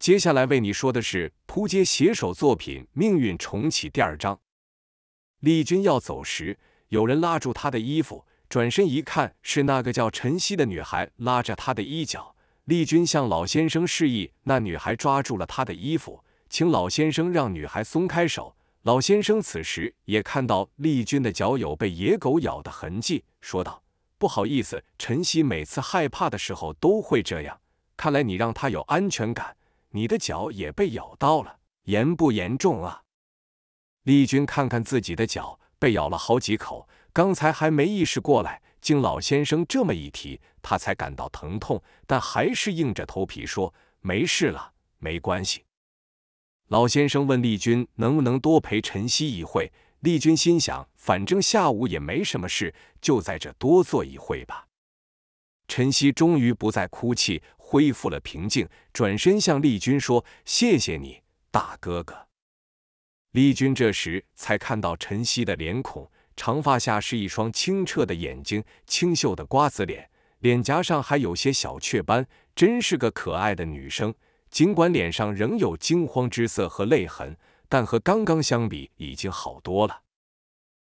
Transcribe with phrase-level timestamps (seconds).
[0.00, 4.40] 接下来为你说的是扑街写手作品《命运重启》第二章。
[5.40, 12.34] 丽君要走时，有人拉住她的衣服，转身一看，是那个叫陈曦的女孩拉着她的衣角。
[12.64, 18.56] 丽君向老先生示意，那女孩抓住了他的衣服，请老先生让女孩松开手。
[18.84, 23.82] 老先生此时也看到丽君的脚有被野狗咬的痕迹，说道
[24.16, 27.60] ：“不好意思，陈曦每次害怕的时候都会这样，
[27.98, 29.54] 看来你让她有安全感。”
[29.90, 33.02] 你的脚也被咬到了，严不严重啊？
[34.04, 45.64] 丽君看看自己的脚，被咬了好几口，刚才还没意识过来，经老先生这么一提，她才感到疼痛，但还是硬着头皮说：“没事了，没关系。”
[46.68, 54.68] 老先生问丽君能不能多陪晨曦一会，丽君心想，反正下午也没什么事，就在这多坐一会吧。
[55.66, 57.42] 晨曦终于不再哭泣。
[57.70, 62.26] 恢复了平静，转身向丽君说：“谢谢你，大哥哥。”
[63.30, 74.12] 丽君这时才看到晨曦的脸孔，长发下是一双清澈的眼睛，清秀的瓜子脸，脸颊上还有些小雀斑，真是个可爱的女生。
[74.50, 77.36] 尽管脸上仍有惊慌之色和泪痕，
[77.68, 80.02] 但和刚刚相比已经好多了。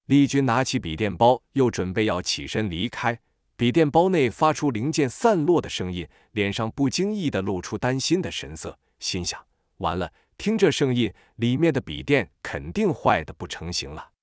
[0.05, 3.19] 丽君拿起笔电包，又准备要起身离开。
[3.61, 9.39] 笔电包内发出零件散落的声音，脸上不经意的露出担心的神色，心想：
[9.77, 14.13] 完了，听这声音，里面的笔电肯定坏的不成形了。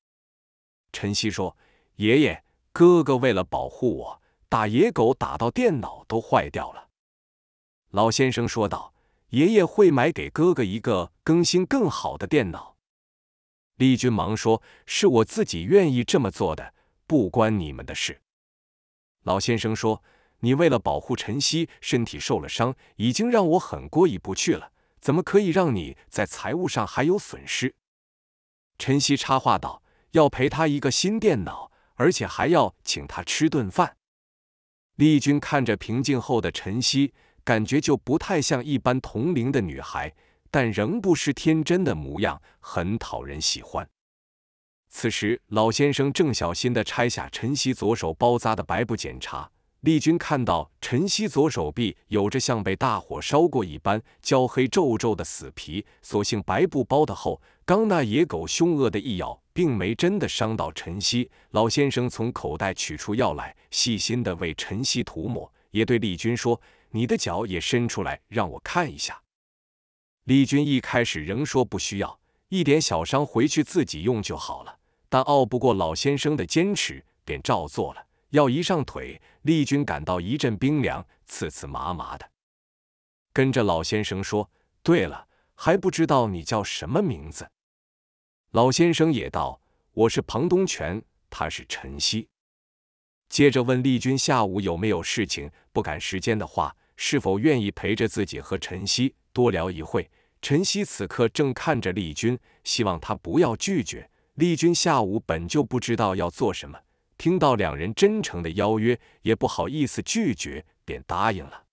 [0.92, 1.56] 晨曦说
[1.94, 6.88] ：“爷爷，哥哥为了保护我，打野狗打到电脑都坏掉了。”
[7.94, 8.92] 老先生说道
[9.30, 12.74] ：“爷爷会买给哥哥一个更新更好的电脑。”
[13.78, 16.74] 丽君忙说：“是我自己愿意这么做的，
[17.06, 18.20] 不关你们的事。”
[19.28, 20.02] 老先生说
[20.40, 24.72] ：“你为了保护晨曦，身体受了伤，已经让我很过意不去了。
[24.98, 27.74] 怎么可以让你在财务上还有损失？”
[28.78, 33.98] 晨曦插话道：“要赔他一个新电脑，而且还要请他吃顿饭。”
[34.96, 37.12] 丽君看着平静后的晨曦，
[37.44, 40.14] 感觉就不太像一般同龄的女孩，
[40.50, 43.90] 但仍不失天真的模样，很讨人喜欢。
[44.90, 49.50] 此时，老先生正小心地拆下晨曦左手包扎的白布检查。
[49.82, 61.30] 丽君看到晨曦左手臂有着像被大火烧过一般焦黑皱皱的死皮，所幸白布包的厚，刚那野狗凶恶的一咬，并没真的伤到晨曦。
[61.50, 66.60] 老先生从口袋取出药来，细心地为晨曦涂抹，也对丽君说
[66.90, 69.22] ：“你的脚也伸出来，让我看一下。”
[70.24, 72.18] 丽君一开始仍说不需要，
[72.48, 74.77] 一点小伤回去自己用就好了。
[75.08, 78.06] 但拗不过老先生的坚持，便照做了。
[78.30, 82.30] 药一上腿，丽君感到一阵冰凉，刺刺麻麻的。
[83.32, 84.50] 跟着老先生说
[84.82, 87.50] ：“对了，还不知道你叫什么名字？”
[88.52, 92.28] 老先生也道：“我是庞东泉，他是陈曦。”
[93.30, 100.10] 接着问丽君下午有没有事情，不赶时间的话，是否愿意陪着自己和陈曦多聊一会。
[100.42, 104.10] 陈曦此刻正看着丽君，希望她不要拒绝。
[104.38, 106.78] 丽君下午本就不知道要做什么，
[107.16, 111.64] 听到两人真诚的邀约，也不好意思拒绝，便答应了。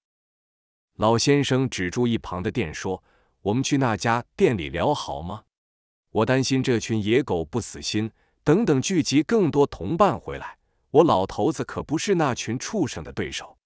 [0.96, 3.04] 老先生指住一旁的店说
[3.44, 5.44] ：“我们去那家店里聊好吗？
[6.10, 8.10] 我担心这群野狗不死心，
[8.44, 10.58] 等等聚集更多同伴回来，
[10.90, 13.60] 我老头子可不是那群畜生的对手。”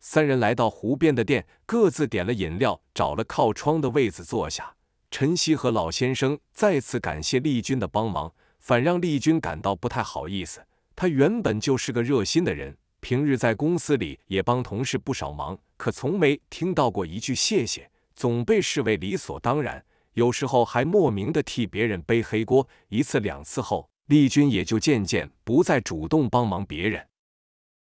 [0.00, 4.77] 三人来到湖边的店，各自点了饮料，找了靠窗的位子坐下。
[5.10, 10.64] 陈曦和老先生再次感谢丽君的帮忙，反让丽君感到不太好意思。
[10.94, 19.84] 他原本就是个热心的人，平日在公司里也帮同事不少忙，可从没听到过一句谢谢，总被视为理所当然。
[20.12, 22.68] 有时候还莫名的替别人背黑锅。
[22.88, 27.06] 一次两次后，丽君也就渐渐不再主动帮忙别人。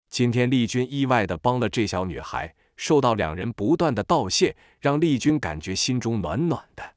[0.09, 6.95] 今天丽君意外的帮了这小女孩，受到两人不断的道谢，让丽君感觉心中暖暖的。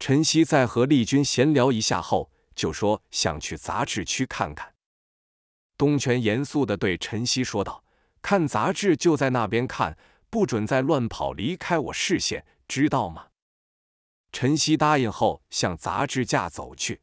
[0.00, 4.74] 陈曦在和丽君闲聊一下后，就说想去杂志区看看。
[5.76, 7.84] 东泉严肃地对陈曦说道
[8.22, 9.98] ：“看杂志就在那边看，
[10.30, 13.28] 不准再乱跑，离开我视线，知道吗？”
[14.32, 17.02] 陈曦答应后，向杂志架走去。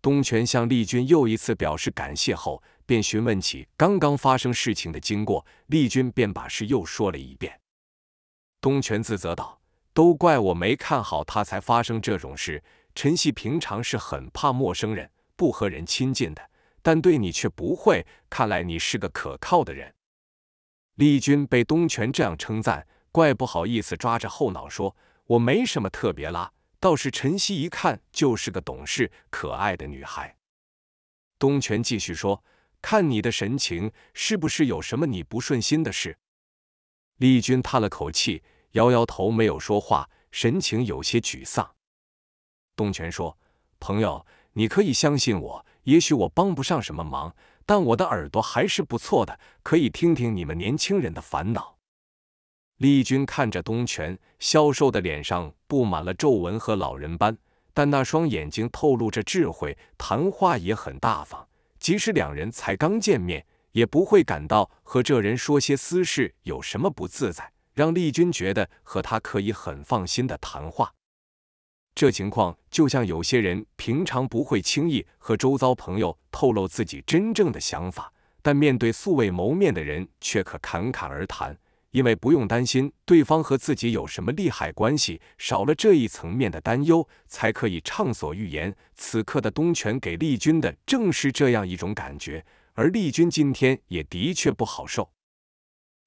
[0.00, 5.44] 东泉向丽君又一次表示感谢后，便询问起刚刚发生事情的经过。
[5.66, 7.60] 丽君便把事又说了一遍。
[8.60, 9.57] 东泉自责道。
[9.98, 12.62] 都怪我没看好他，才发生这种事。
[12.94, 16.50] 陈曦平常是很怕陌生人，不和人亲近的，
[16.82, 18.06] 但对你却不会。
[18.30, 19.92] 看来你是个可靠的人。
[20.94, 24.94] 丽君被东泉这样称赞，怪不好意思，抓着后脑说
[25.26, 30.36] ：“我没什么特别啦，倒是晨曦一看就是个懂事可爱的女孩。”
[31.40, 32.44] 东泉继续说
[32.80, 36.18] ：“看你的神情，是不是有什么你不顺心的事？”
[37.18, 41.74] 丽君叹了口气，摇摇头，没有说话，神情有些沮丧。
[42.76, 43.38] 东泉说
[43.80, 47.34] ：“朋友，你可以相信我，也许我帮不上什么忙，
[47.64, 51.78] 但我的耳朵还是不错的，可以听听你们年轻人的烦恼。”
[52.78, 57.36] 丽君看着东泉，消瘦的脸上布满了皱纹和老人斑，
[57.74, 61.48] 但那双眼睛透露着智慧，谈话也很大方。
[61.80, 70.92] 即使两人才刚见面，也不会感到和这人说些私事有什么不自在，让丽君觉得和他可以很放心的谈话。
[71.94, 81.56] 这情况就像有些人平常不会轻易和周遭朋友透露自己真正的想法，但面对素未谋面的人却可侃侃而谈。
[81.92, 88.74] 因为不用担心对方和自己有什么利害关系，少了这一层面的担忧，才可以畅所欲言。
[88.96, 92.44] 此刻的东泉给丽君的正是这样一种感觉，
[92.74, 95.12] 而丽君今天也的确不好受。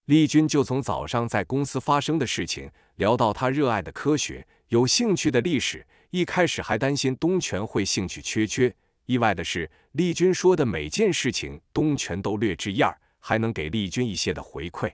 [0.06, 8.74] 丽君就从早上在公司发生的事情聊到她热爱的科学、有兴趣的历史，一开始还担心东泉会兴趣缺缺。
[9.06, 14.92] 意外的是，丽君说的每件事情，东泉都略知一二，还能给丽君一些的回馈。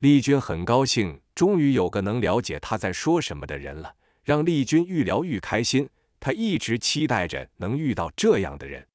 [0.00, 5.88] 丽君很高兴，终于有个能了解她在说什么的人了，让丽君愈聊愈开心。
[6.20, 8.86] 她一直期待着能遇到这样的人。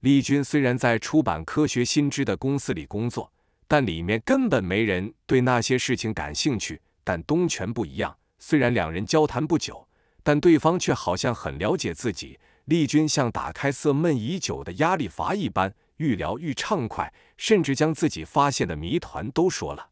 [0.00, 3.32] 丽君虽然在出版科学新知的公司里工作，
[3.68, 6.82] 但里面根本没人对那些事情感兴趣。
[7.04, 9.86] 但东泉不一样，虽然两人交谈不久，
[10.22, 12.40] 但对方却好像很了解自己。
[12.64, 19.90] 丽君像打开色闷已久的压力阀一般，愈聊愈畅快，甚至将自己发现的谜团都说了。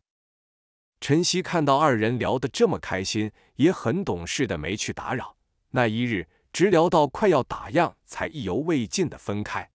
[1.01, 5.37] 晨曦看到二人聊得这么开心，也很懂事的没去打扰。
[5.71, 9.71] 那一日，直聊到快要打烊，才意犹未尽的分开。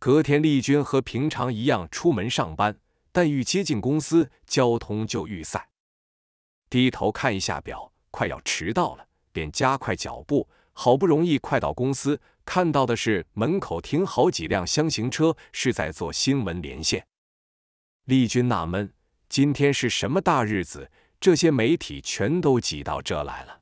[0.00, 2.78] 隔天，丽君和平常一样出门上班，
[3.12, 5.68] 但愈接近公司，交通就愈塞。
[6.68, 10.48] 低头看一下表，快要迟到了，便加快脚步。
[10.72, 17.06] 好不容易快到公司，看到的是门口停好几辆厢型车，是在做新闻连线。
[18.06, 18.92] 丽君纳闷。
[19.28, 20.90] 今天是什么大日子？
[21.20, 23.60] 这些媒体全都挤到这来了。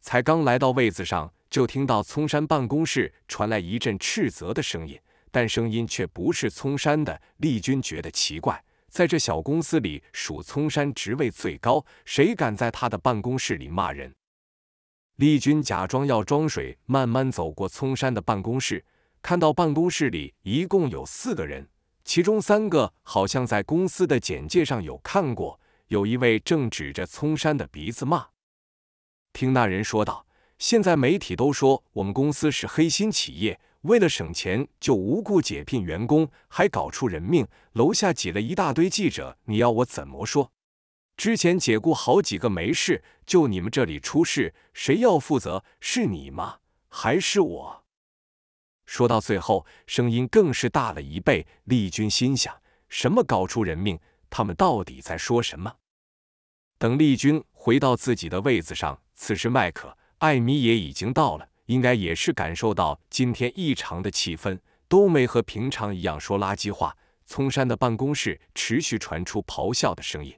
[0.00, 5.00] 才刚来到位子上，就听到聪山办公室传来一阵斥责的声音，
[5.30, 7.20] 但声音却不是聪山的。
[7.36, 14.14] 丽君觉得奇怪，在这小公司里，属聪山职位最高，谁敢在他的办公室里骂人？
[15.16, 18.84] 丽君假装要装水，慢慢走过聪山的办公室，
[19.20, 21.68] 看到办公室里一共有四个人。
[22.04, 28.28] 其中三个好像在公司的简介上有看过，有一位正指着聪山的鼻子骂。
[29.32, 30.26] 听那人说道
[30.58, 37.46] ：“现在媒体都说我们公司是黑心企业，为了省钱就无故解聘员工，还搞出人命。
[37.72, 40.50] 楼下挤了一大堆记者，你要我怎么说？
[41.16, 45.64] 之前解雇好几个没事，就你们这里出事，谁要负责？
[45.80, 46.58] 是你吗？
[46.88, 47.84] 还是我？”
[48.86, 51.46] 说到最后，声音更是大了一倍。
[51.64, 54.00] 丽君心想：什么搞出人命？
[54.28, 55.76] 他们到底在说什么？
[56.78, 64.58] 等丽君回到自己的位子上，此时麦克、艾米也已经到了，应该也是感受到今天异常的气氛，
[64.88, 66.96] 都没和平常一样说垃圾话。
[67.24, 70.36] 聪山的办公室持续传出咆哮的声音。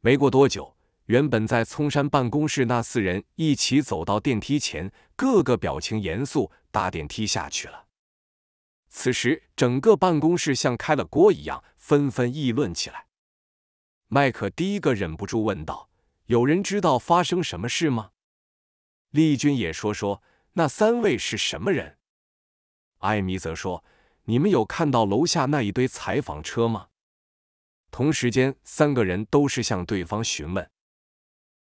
[0.00, 0.74] 没过多久。
[1.06, 7.86] 原本在聪山办公室那四人一起走到电梯前，个个表情严肃，搭电梯下去了。
[8.88, 13.08] 此时，整个办公室像开了锅一样，纷纷议论起来。
[14.08, 15.90] 麦克第一个忍不住问道
[16.26, 18.12] ：“有人知道发生什么事吗？”
[19.12, 20.22] 丽君也说说
[20.54, 21.98] 那三位是什么人。
[22.98, 23.84] 艾米则说
[24.24, 26.88] ：“你们有看到楼下那一堆采访车吗？”
[27.90, 30.70] 同时间，三个人都是向对方询问。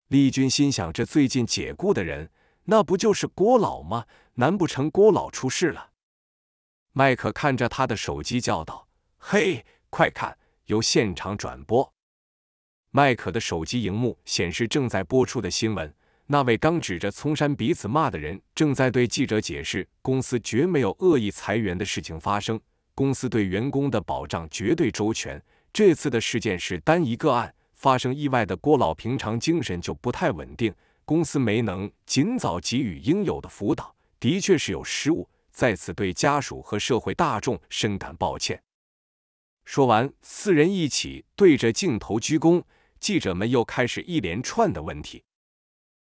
[0.08, 2.32] 丽君心想：这最近解雇的人，
[2.66, 4.06] 那不就是郭老吗？
[4.36, 5.92] 难不成郭老出事了？
[6.94, 8.88] 麦克看着他的手机叫道
[9.20, 11.94] ：“嘿，快看，有现场转播！”
[12.92, 15.94] 麦克的手机荧幕显示正在播出的新闻。
[16.32, 22.58] 那位刚指着葱山彼此骂的人，正在对记者解释：公司绝没有恶意裁员的事情发生，
[22.96, 25.44] 公司对员工的保障绝对周全。
[25.74, 27.54] 这次的事件是单一个案。
[27.74, 30.74] 发生意外的郭老平常精神就不太稳定，
[31.04, 38.64] 公司没能尽早给予应有的辅导，的确是有失误，在此对家属和社会大众深感抱歉。
[39.66, 42.64] 说完，四人一起对着镜头鞠躬，
[43.02, 45.24] 记者们又开始一连串的问题。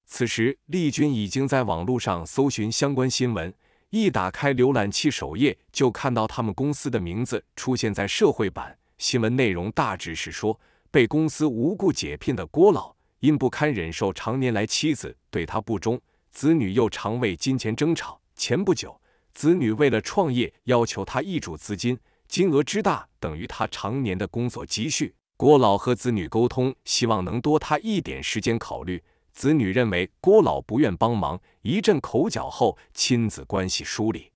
[0.07, 3.53] 此时，丽君已经在网络上搜寻相关新闻，
[3.91, 8.79] 一打开浏览器首页，就看到他们公司的名字出现在社会版。
[8.99, 18.21] 新闻内容大致是说，被公司无故解聘的郭老，因不堪忍受常年来妻子对他不忠，子女又常为金钱争吵。
[18.37, 19.01] 前不久，
[19.33, 25.15] 子女为了创业要求他挹注资金，金额之大等于他常年的工作积蓄。
[25.37, 29.03] 郭老和子女沟通，希望能多他一点时间考虑。
[29.35, 34.31] 子女认为郭老不愿帮忙，一阵口角后，亲子关系疏离，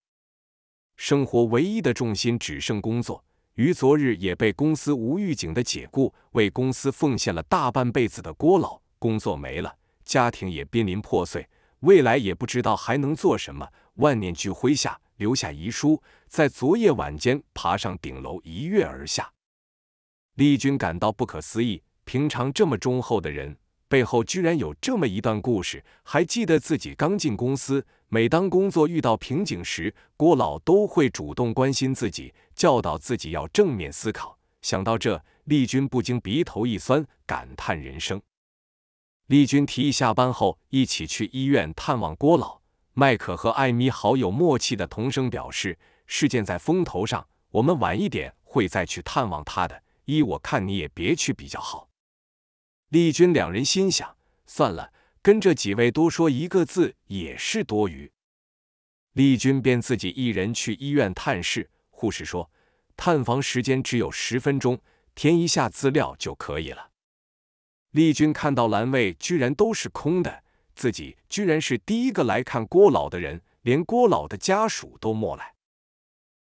[0.97, 3.25] 生活唯一的重心只剩工作。
[3.55, 11.49] 于昨日也被公司无预警的解雇，为公司奉献了大半辈子的郭老，工作没了，家庭也濒临破碎，
[11.81, 13.69] 未来也不知道还能做什么。
[13.95, 19.33] 万念俱灰下，留下遗书，在昨夜晚间爬上顶楼，一跃而下。
[20.35, 23.57] 丽君感到不可思议，平常这么忠厚的人。
[23.89, 25.83] 背后居然有这么一段故事。
[26.03, 34.39] 还记得自己刚进公司，每当工作遇到瓶颈时，郭老都会主动关心自己，教导自己要正面思考。
[34.63, 38.21] 想到这，丽君不禁鼻头一酸，感叹人生。
[39.27, 42.61] 丽君提议下班后一起去医院探望郭老。
[42.95, 49.83] 麦克和艾米好有默契的同声表示：“事件在风头上，我们晚一点会再去探望他的。
[50.07, 51.88] 依我看，你也别去比较好。”
[52.91, 54.17] 丽君两人心想：
[54.47, 54.91] 算了，
[55.21, 58.11] 跟这几位多说一个字也是多余。
[59.13, 61.69] 丽君便自己一人去医院探视。
[61.91, 62.51] 护士说，
[62.97, 64.81] 探房时间只有十分钟，
[65.15, 66.91] 填一下资料就可以了。
[67.91, 70.43] 丽君看到栏位居然都是空的，
[70.75, 75.55] 自己居然是第一个来看郭老的人，连郭老的家属都没来。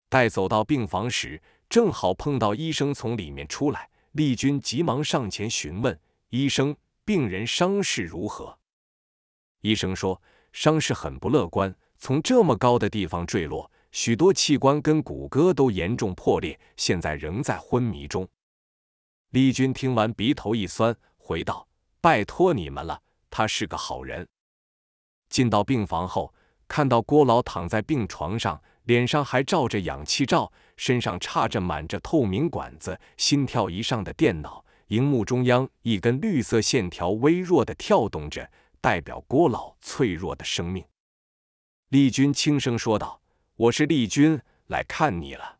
[0.10, 5.98] 待走到病房时，正好碰到医生从里面出来，丽君急忙上前询问。
[6.34, 6.76] 医生，
[7.06, 8.58] 病人伤势如何？
[9.62, 10.20] 医生说，
[10.52, 18.28] 伤势很不乐观，从这么高的地方坠落，许多器官跟骨骼都严重破裂，现在仍在昏迷中。
[19.30, 21.68] 丽君听完，鼻头一酸，回道
[22.02, 23.00] ：“拜托你们了，
[23.30, 24.28] 他是个好人。”
[25.30, 26.34] 进到病房后，
[26.68, 34.66] 看到郭老躺在病床上，脸上还罩着氧气罩，身上插着满着透明管子、心跳仪上的电脑。
[34.88, 40.84] 荧幕中央，一根绿色线条微弱的跳动着，代表郭老脆弱的生命。
[41.90, 43.22] 丽君轻声说道
[43.56, 45.60] ：“我是丽君，来看你了。”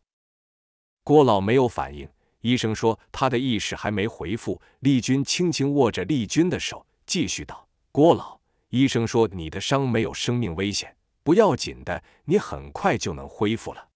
[1.02, 2.08] 郭老没有反应。
[2.40, 4.60] 医生说他的意识还没恢复。
[4.80, 8.38] 丽君轻轻握着丽君的手，继续道：“郭老，
[8.68, 13.88] 医生说你的伤没有生命危险，不要紧的，你很快就能恢复了。”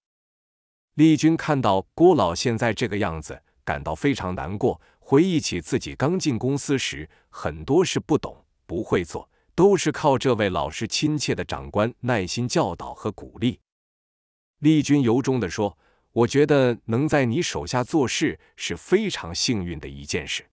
[0.96, 4.80] 丽君看到郭老现在这个样子，感到非常难过。
[5.10, 13.58] 回忆起自己刚进公司时，很多事不懂、不会做，都是靠这位老实亲切的长官耐心教导和鼓励。
[14.58, 15.78] 丽君由衷地说
[16.12, 20.44] ：“我觉得能在你手下做事是非常幸运的一件事。”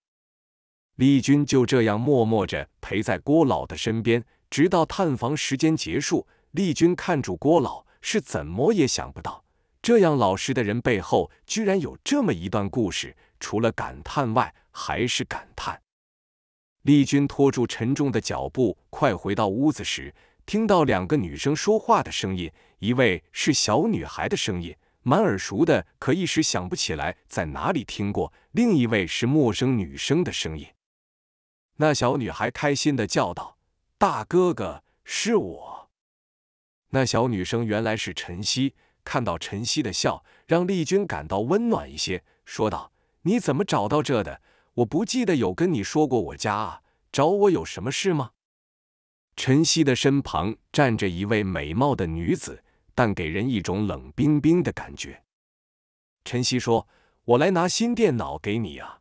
[0.95, 6.25] 丽君就这样默默着陪在郭老的身边，直到探访时间结束。
[6.51, 9.43] 丽君看住郭老，是怎么也想不到，
[9.85, 13.15] 这样老实的人背后居然有这么一段故事。
[13.39, 15.79] 除了感叹外，还是感叹。
[16.81, 20.11] 丽君拖住沉重的脚步，快回到屋子时，
[20.47, 30.65] 听到两个女生说话的声音，一位是小女孩的声音，蛮耳熟的，可一时想不起来在哪里听过；另一位是陌生女生的声音。
[31.75, 33.59] 那小女孩开心的叫道
[33.99, 35.91] ：“大哥哥，是我！”
[36.89, 38.73] 那小女生原来是晨曦，
[39.05, 42.91] 看到晨曦的笑，让丽君感到温暖一些，说道。
[43.21, 44.41] 你怎么找到这的？
[44.73, 46.81] 我不记得有跟你说过我家啊。
[47.11, 48.31] 找我有什么事吗？
[49.37, 55.23] 晨曦的身旁站着一位美貌的女子，但给人一种冷冰冰的感觉。
[56.23, 56.87] 晨曦说
[57.23, 58.99] ：“我来拿新电脑给你啊。”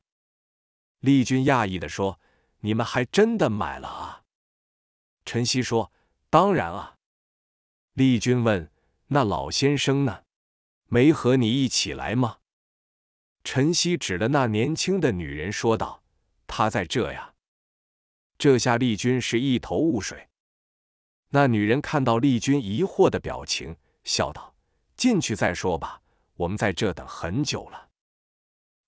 [1.00, 2.20] 丽君讶异的说
[2.60, 4.22] ：“你们还真的买了啊？”
[5.26, 5.92] 晨曦说
[6.30, 6.96] ：“当然啊。”
[7.94, 8.70] 丽君问
[9.14, 10.24] ：“那老先生呢？
[10.88, 12.38] 没和你一起来吗？”
[13.44, 16.02] 陈曦指了那年轻的女人，说道
[16.48, 17.34] ：“她在这呀。”
[18.36, 20.26] 这下丽君是一头雾水。
[21.28, 24.52] 那女人看到丽君疑惑的表情，笑道
[24.96, 26.02] ：“进去再说吧，
[26.34, 27.90] 我们在这等很久了。”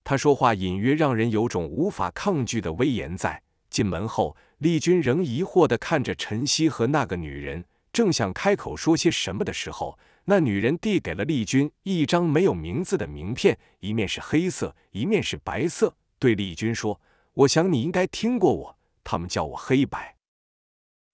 [0.03, 3.41] 她说话隐约让人有种无法抗拒的威严在。
[3.69, 9.97] 进门后，丽君仍疑惑的看着晨曦和那个女人，正想开口说些什么的时候。
[10.29, 16.99] 那女人递给了丽君一张没有名字的名片，一面是黑色，一面是白色，对丽君说
[17.33, 20.17] ：“我想你应该听过我，他们叫我黑白。”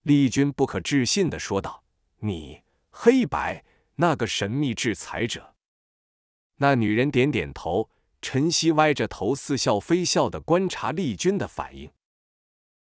[0.01, 1.84] 丽君不可置信的说道
[2.22, 3.63] ：“你黑白，
[3.98, 5.53] 那个神秘制裁者？”
[6.58, 7.89] 那女人点点头。
[8.25, 11.91] 陈曦歪着头，似笑非笑的观察丽君的反应。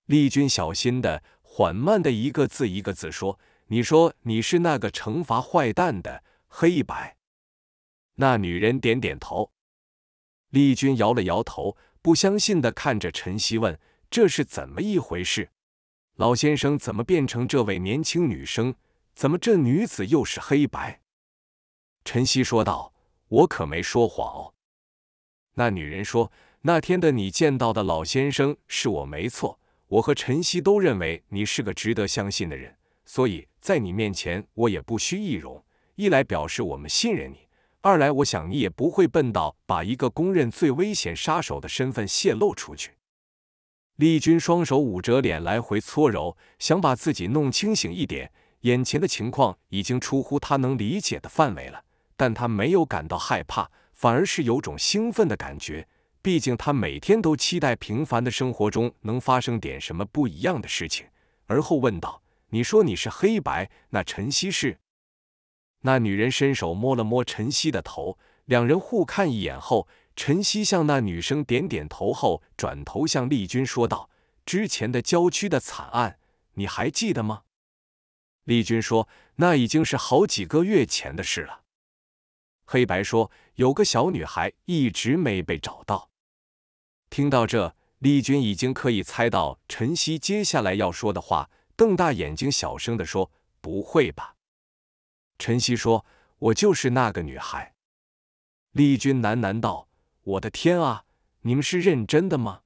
[0.06, 7.18] 丽君小心的、缓慢的一个字一个字说：“你说你是那个惩罚坏蛋的黑白？”
[8.16, 9.52] 那女人点点头。
[10.50, 13.78] 丽君摇了摇头，不相信的看着陈曦问
[14.10, 15.50] ：“这是怎么一回事？
[16.16, 18.76] 老先生怎么变成这位年轻女生？
[19.14, 21.02] 怎么这女子又是黑白？”
[22.06, 22.94] 陈曦说道
[23.28, 24.54] ：“我可没说谎哦。”
[25.56, 26.32] 那女人说
[26.62, 35.66] ：“那天的你见到的老先生是我没错，我和晨曦都认为你是个值得相信的人，所以在你面前我也不虚易容。
[35.96, 37.48] 一来表示我们信任你，
[37.82, 42.92] 二来我想你也不会笨到把一个公认最危险杀手的身份泄露出去。”
[43.98, 48.32] 丽君双手捂着脸来回搓揉，想把自己弄清醒一点。
[48.62, 51.84] 眼前的情况已经出乎他能理解的范围了，
[52.16, 53.72] 但他没有感到害怕。
[53.94, 55.88] 反而是有种兴奋的感觉，
[56.22, 61.08] 毕竟他每天都期待平凡的生活中能发生点什么不一样的事情。
[61.48, 64.80] 而后问道：“你说你是黑白，那晨曦是？”
[65.82, 74.10] 那女人伸手摸了摸晨曦的头，两人互看一眼后，晨曦向那女生点点头后，转头向丽君说道
[74.46, 76.20] ：“之前的郊区的惨案，
[76.54, 77.44] 你还记得吗？”
[78.46, 81.64] 丽君说：“那已经是好几个月前的事了。”
[82.66, 86.10] 黑白说：“有个小女孩一直没被找到。”
[87.12, 94.36] 听到这，丽君已经可以猜到晨曦接下来要说的话，瞪大眼睛，小声的说：“不会吧？”
[95.40, 96.06] 晨曦说
[96.40, 97.74] ：“我就是那个女孩。”
[98.72, 99.90] 丽君喃喃道
[100.24, 101.06] ：“我的天啊，
[101.42, 102.62] 你们是认真的吗？”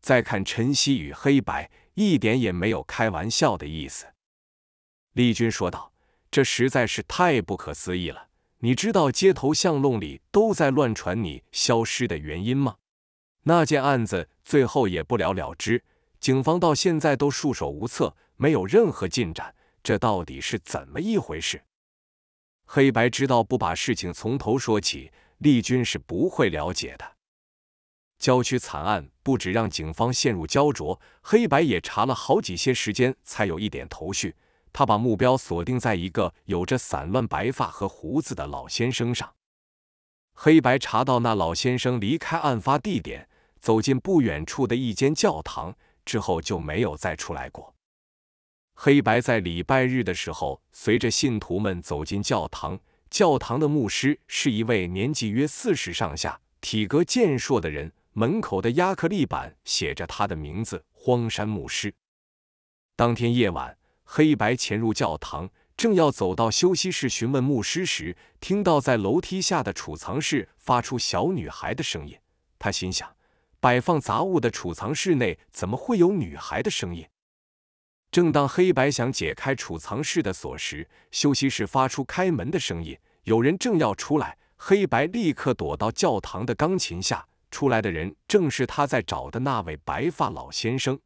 [0.00, 4.06] 再看晨曦与黑白，一点也没有开玩笑的意思。
[5.12, 5.92] 丽君说道
[6.30, 8.28] ：“这实在是太不可思议了。”
[8.62, 12.76] 你知道街头巷弄里都在乱传你消失的原因吗？
[13.44, 15.82] 那件案子最后也不了了之，
[16.20, 19.54] 警方到现在都束手无策，没有任何进展。
[19.82, 21.64] 这到底是怎么一回事？
[22.66, 27.16] 黑白知道不把事情从头说起，丽君是不会了解的。
[28.18, 34.36] 郊区惨案不止让警方陷入焦灼，黑白也查了好几些时间才有一点头绪。
[34.74, 39.34] 他把目标锁定在一个有着散乱白发和胡子的老先生上。
[40.34, 43.28] 黑白查到那老先生离开案发地点，
[43.58, 45.74] 走进不远处的一间教堂
[46.10, 47.72] 之后就没有再出来过。
[48.74, 61.94] 黑白在礼拜日的时候，随着信徒们走进教堂，教堂的牧师是一位年纪约四十上下、体格健硕的人，门口的亚克力板写着他的名字——荒山牧师。
[62.96, 63.76] 当天夜晚。
[64.12, 72.18] 黑白潜入教堂，正要走到休息室询问牧师时，听到在楼梯下的储藏室发出小女孩的声音。
[72.58, 73.14] 他心想：
[73.60, 77.06] 摆放杂物的储藏室内怎么会有女孩的声音？
[78.10, 84.38] 正当黑白想解开储藏室的锁时，休息室发出开门的声音，有人正要出来。
[84.56, 90.98] 黑白立刻躲到教堂的钢琴下，出来的人正是他在找的那位白发老先生。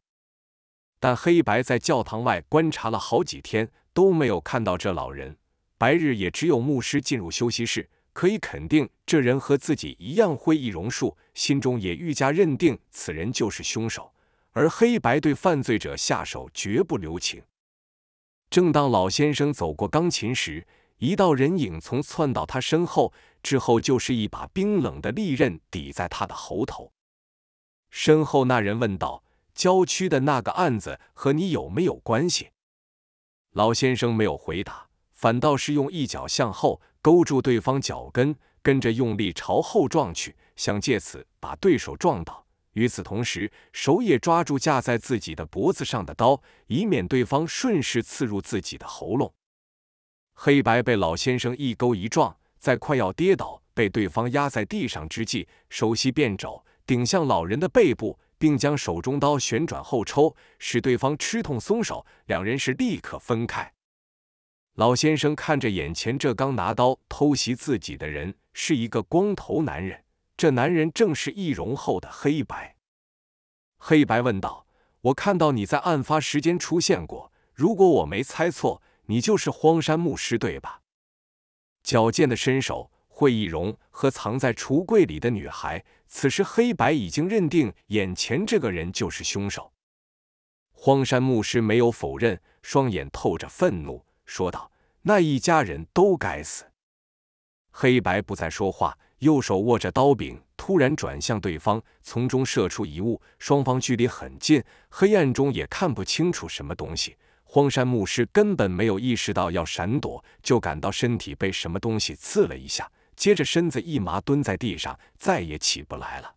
[0.99, 5.37] 但黑白在教堂外观察了好几天，都没有看到这老人。
[5.77, 14.11] 白日也只有牧师进入休息室，可以肯定这人和自己一样会易容术，心中也愈加认定此人就是凶手。
[14.53, 17.43] 而黑白对犯罪者下手绝不留情。
[18.49, 20.65] 正当老先生走过钢琴时，
[20.97, 26.91] 一道人影从窜到他身后，之后就是一把冰冷的利刃抵在他的喉头。
[27.91, 29.21] 身后那人问道。
[29.57, 32.49] 郊区的那个案子和你有没有关系？
[33.51, 42.45] 老先生没有回答，反倒是用一脚向后勾住对方脚跟，跟着用力朝后撞去，想借此把对手撞倒。
[42.73, 49.33] 与此同时，手也抓住架在自己的脖子上的刀，以免对方顺势刺入自己的喉咙。
[50.33, 58.19] 黑白被老先生一勾一撞，在快要跌倒、被对方压在地上之际，手膝变肘，顶向老人的背部。
[58.37, 63.73] 并将手中刀旋转后抽，使对方吃痛松手，两人是立刻分开。
[64.73, 70.03] 老先生看着眼前这刚拿刀偷袭自己的人，是一个光头男人。
[70.37, 72.75] 这男人正是易容后的黑白。
[73.77, 74.67] 黑白问道
[75.01, 80.81] ：“我看到你在案发时间出现过，如果我没猜错，你就是荒山牧师，对吧？”
[81.83, 85.83] 矫健的身手、会易容和藏在橱柜里的女孩。
[86.07, 89.71] 此时黑白已经认定眼前这个人就是凶手。
[90.71, 94.71] 荒山牧师没有否认，双眼透着愤怒，说道
[95.03, 96.65] ：“那一家人都该死。”
[97.71, 103.21] 黑白不再说话，右手握着刀柄，突然转向对方，从中射出一物。
[103.39, 107.17] 双方距离很近，黑暗中也看不清楚什么东西。
[107.43, 116.35] 荒山牧师根本没有意识到要闪躲，就感到身体被什么东西刺了一下，接着身子一麻，蹲在地上，再也起不来了。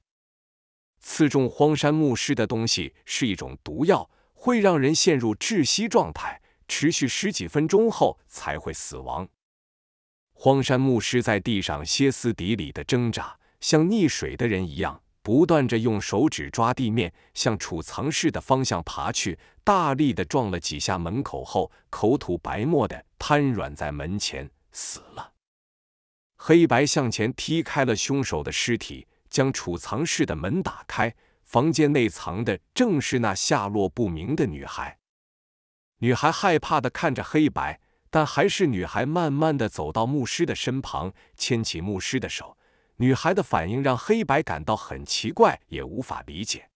[1.00, 4.10] 刺中荒山牧师的东西是一种毒药。
[4.40, 9.28] 会让人陷入窒息状态，持续十几分钟后才会死亡。
[10.40, 19.36] 荒山牧师在地上歇斯底里的挣扎，像溺水的人一样，不断着用手指抓地面，向储藏室的方向爬去。
[19.64, 25.32] 大力的撞了几下门口后，口吐白沫的瘫软在门前，死了。
[26.36, 31.16] 黑白向前踢开了凶手的尸体，将储藏室的门打开。
[31.42, 35.00] 房间内藏的正是那下落不明的女孩。
[35.98, 42.56] 女孩害怕的看着黑白，但还是女孩慢慢的走到牧师的身旁，牵起牧师的手。
[42.96, 46.70] 女孩的反应让黑白感到很奇怪，也无法理解。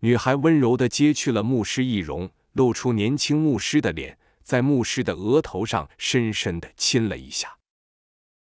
[0.00, 7.58] 女孩温柔的揭去了牧师易容，露出年轻牧师的脸，在牧师的额头上深深的亲了一下。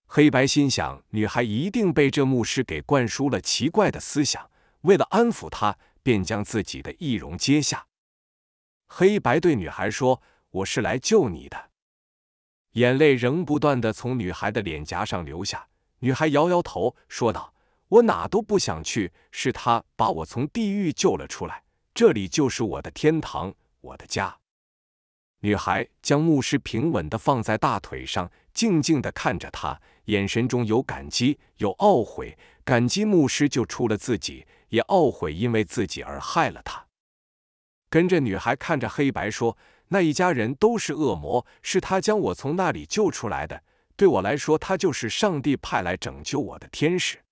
[0.08, 4.50] 黑白心想，女孩一定被这牧师给灌输了奇怪的思想。
[4.82, 7.88] 为了安抚她，便将自己的易容揭下。
[8.88, 10.21] 黑白对女孩说
[10.52, 11.71] ：“我是来救你的。”
[12.75, 15.67] 眼泪仍不断的从女孩的脸颊上流下。
[15.99, 17.53] 女孩摇摇头，说道
[17.89, 24.38] ：“我哪都不想去，是他把我从地狱救了出来，这里就是我的天堂，我的家。”
[25.41, 32.38] 女孩将牧师平稳的放在大腿上，静静的看着他，眼神中有感激，有懊悔。
[32.63, 34.45] 感激牧师救出了自己。
[34.69, 36.88] 也懊悔因为自己而害了他。
[37.89, 39.57] 跟着女孩看着黑白说
[39.95, 43.63] ：“那一家人都是恶魔，是他将我从那里救出来的。
[43.95, 47.23] 对我来说，他就是上帝派来拯救我的天使。”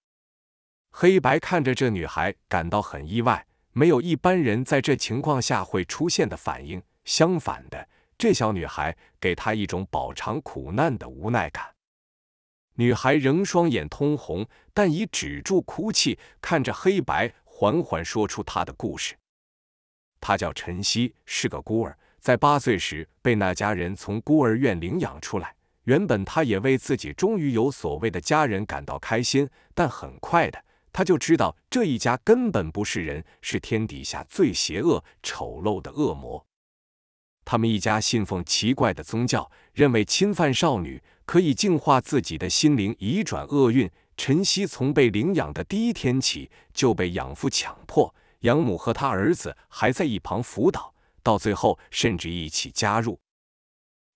[0.89, 6.81] 黑白看着这女孩，感到很意外，没有一般人在这情况下会出现的反应。
[7.03, 11.75] 相反的，这小女孩给他一种饱尝苦难的无奈感。
[12.75, 19.15] 女孩仍双眼通红，但已止住哭泣，看着黑白，缓缓说出她的故事。
[20.21, 25.53] 她叫陈曦，是个孤儿，在八岁时被那家人从孤儿院领养出来。
[25.83, 36.45] 原本他也为自己终于有所谓的家人感到开心，但很快的，他就知道这一家根本不是人，是天底下最邪恶、丑陋的恶魔。
[37.43, 41.03] 他们一家信奉奇怪的宗教，认为侵犯少女。
[41.25, 43.91] 可以净化自己的心灵，移转厄运。
[44.15, 50.92] 陈曦从被领养的第一天起就被养父强迫，养母和他儿子还在一旁辅导，
[51.23, 53.19] 到最后甚至一起加入。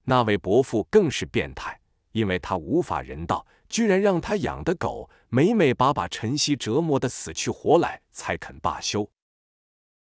[0.03, 1.79] 那位伯父更是变态，
[2.11, 9.09] 因为他无法人道，居然让他养的狗每每把把陈曦折磨得死去活来，才肯罢休。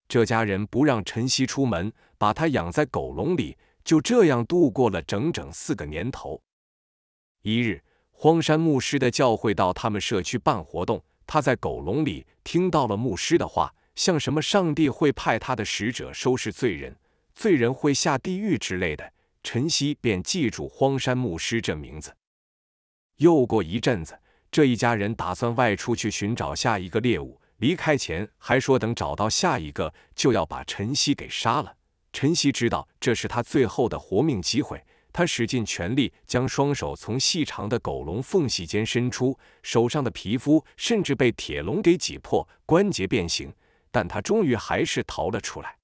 [0.08, 6.42] 这家人不让陈曦出门，把他养在狗笼里，就这样度过了整整四个年头。
[7.42, 16.96] 一日，荒山牧师的教会到他们社区办活动，他在狗笼里听到了牧师的话，像什么上帝会派他的使者收拾罪人，
[17.34, 19.14] 罪人会下地狱之类的。
[19.44, 22.16] 晨曦便记住荒山牧师这名字。
[23.18, 24.18] 又过一阵子，
[24.50, 31.76] 这一家人打算外出去寻找下一个猎物，离开前还说等找到下一个就要把晨曦给杀了。
[32.14, 34.82] 晨曦知道这是他最后的活命机会。
[35.12, 43.54] 他使尽全力，将双手从细长的狗笼缝隙间伸出，手上的皮肤甚至被铁笼给挤破，关节变形。
[43.94, 45.78] 但他终于还是逃了出来。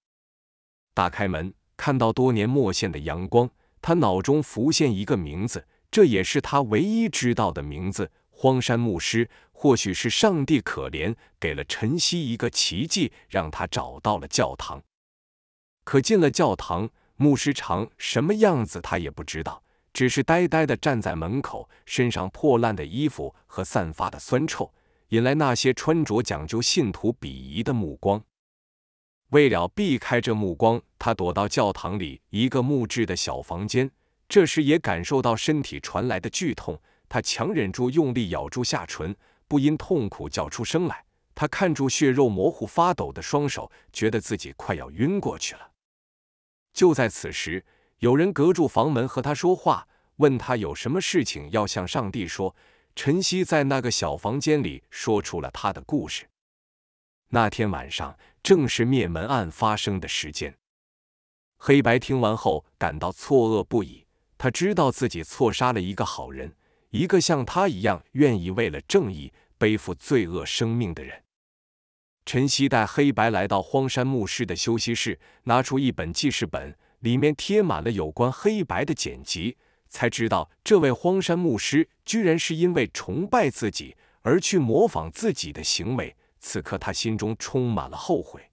[0.95, 3.49] 打开门，看到多年没现的阳光，
[3.81, 9.29] 他脑中浮现一个名字，这也是他唯一知道的名字——荒山牧师。
[9.51, 14.81] 或许是上帝可怜，给了晨曦一个奇迹，让他找到了教堂。
[15.83, 16.89] 可进了教堂。
[17.21, 24.73] 牧师长什么样子，他也不知道，只是呆呆地站在门口，身上破烂的衣服和散发的酸臭，
[25.09, 28.23] 引来那些穿着讲究信徒鄙夷的目光。
[29.29, 33.89] 为了避开这目光，他躲到教堂里一个木质的小房间。
[34.27, 39.15] 这时也感受到身体传来的剧痛，他强忍住，用力咬住下唇，
[39.47, 41.03] 不因痛苦叫出声来。
[41.33, 45.71] 他看住血肉模糊、发抖的双手，觉得自己快要晕过去了。
[46.71, 47.65] 就在此时，
[47.99, 52.55] 有人隔住房门和他说话，问他有什么事情要向上帝说。
[53.01, 56.27] 陈曦在那个小房间里说出了他的故事。
[57.29, 60.57] 那天晚上正是灭门案发生的时间。
[61.55, 64.05] 黑白听完后感到错愕不已，
[64.37, 66.57] 他知道自己错杀了一个好人，
[66.89, 71.23] 一个像他一样愿意为了正义背负罪恶生命的人。
[72.25, 79.55] 陈曦带黑白来到荒山牧师的休息室，拿出一本记事本，里面贴满了有关黑白的剪辑，
[79.89, 86.15] 才知道这位荒山牧师居然是因为崇拜自己而去模仿自己的行为。
[86.39, 88.51] 此刻他心中充满了后悔。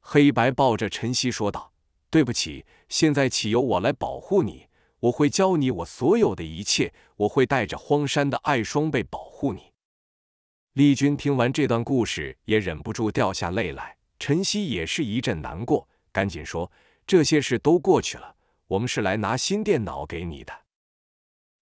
[0.00, 1.74] 黑白抱着晨曦说道。
[2.10, 4.68] 对不起，现在起由我来保护你。
[5.00, 9.74] 我会教你我所有的一切，我会带着荒山的爱双倍保护你。
[10.72, 13.98] 丽君听完这段故事，也忍不住掉下泪来。
[14.18, 16.72] 晨曦也是一阵难过，赶紧说
[17.06, 18.34] ：“这些事都过去了，
[18.68, 20.64] 我们是来拿新电脑给你的。”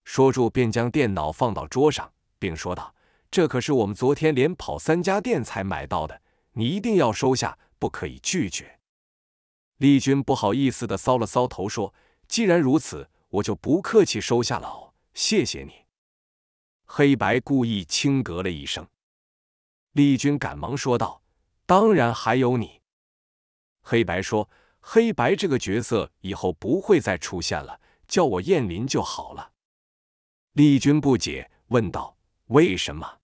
[0.05, 2.95] 说住便将电脑放到桌上，并说道
[3.29, 8.79] ：“这可是我们昨天连跑三家店才买到的，你一定要收下，不可以拒绝。”
[9.79, 11.93] 丽君不好意思的搔了搔头，说
[12.29, 15.87] ：“既然如此，我就不客气收下了哦，谢谢你。”
[16.89, 18.87] 黑白故意轻咳了一声，
[19.93, 21.21] 丽君赶忙说道
[21.67, 22.81] ：“当然还有你。”
[23.83, 24.49] 黑白说
[24.89, 29.51] ：“黑白这个角色以后不会再出现了，叫我燕林就好了。”
[30.55, 33.19] 丽君不解问道：“为什么？”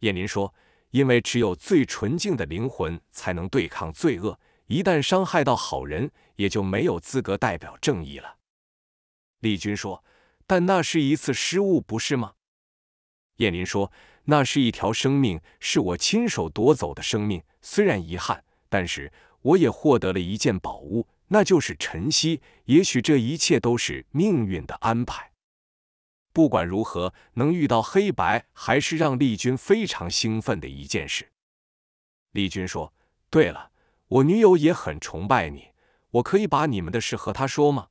[0.00, 0.54] 燕林说
[0.88, 8.38] ：“因为只有最纯净的灵魂才能对抗罪恶。”一旦伤害到好人，也就没有资格代表正义了。
[9.40, 10.02] 丽君说
[10.48, 12.32] ：“但那是一次失误，不是吗？”
[13.36, 13.92] 燕林说
[14.24, 17.44] ：“那是一条生命，是我亲手夺走的生命。
[17.60, 19.12] 虽然遗憾，但是
[19.44, 22.42] 我也获得了一件宝物，那就是晨曦。
[22.64, 25.32] 也许这一切都是命运的安排。
[26.32, 31.30] 不管如何，能遇到黑白，还是让丽君非常兴奋的一件事。”
[32.32, 32.92] 丽君说
[33.30, 33.70] ：“对了。”
[34.08, 35.70] 我女友也很崇拜你，
[36.10, 37.88] 我可以把你们的事和她说吗？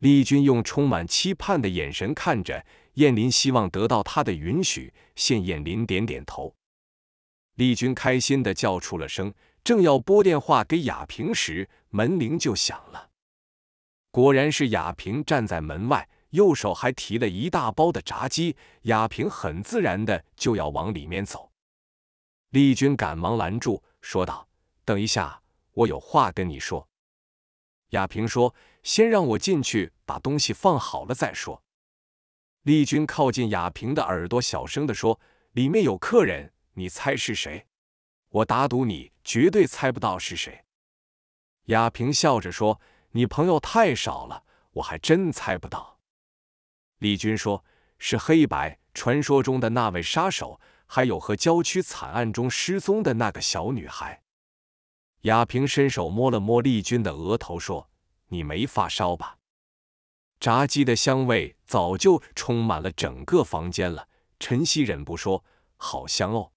[0.00, 4.92] 丽君用充满期盼的眼神看着燕林，希望得到他的允许。
[5.14, 6.56] 现燕林点点头。
[7.54, 9.32] 丽君开心的叫出了声，
[9.64, 13.08] 正要拨电话给雅萍时，门铃就响了。
[14.10, 18.54] 果然是雅萍站在门外，右手还提了一大包的炸鸡。
[18.82, 21.50] 雅萍很自然的就要往里面走，
[22.50, 24.46] 丽君赶忙拦住，说道。
[24.84, 26.86] 等一下，我有话跟你说。
[27.90, 31.62] 亚萍说：“先让我进去，把东西放好了再说。”
[32.64, 35.18] 丽君靠近亚萍的耳朵，小声的说
[35.52, 37.66] ：“里面有客人，你猜是谁？
[38.34, 40.64] 我打赌你绝对猜不到是谁。”
[41.66, 42.80] 亚萍笑着说
[43.12, 46.00] ：“你朋友太少了，我还真猜不到。”
[46.98, 47.64] 丽君说
[47.98, 54.22] ：“是黑白传说中的那位杀手，还有和郊区惨案中失踪的那个小女孩。”
[55.22, 57.88] 亚萍伸手摸了摸丽君的额头，说
[58.28, 59.38] ：“你没发烧吧？”
[60.40, 64.08] 炸鸡的香味早就充满了整个房间了。
[64.40, 65.44] 陈曦忍不说
[65.78, 66.50] ：“好香哦。”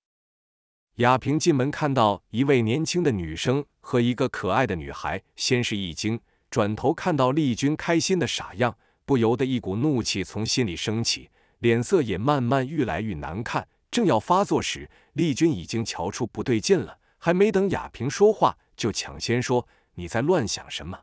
[0.98, 11.30] 亚萍进门看到一位年轻的女生和一个可爱的女孩，先是一惊，转头看到丽君开心的傻样，不由得一股怒气从心里升起，
[11.60, 13.68] 脸色也慢慢愈来愈难看。
[13.92, 16.98] 正要发作时，丽君已经瞧出不对劲了。
[17.20, 21.02] 还没等亚萍说话，就抢先说：“你在乱想什么？”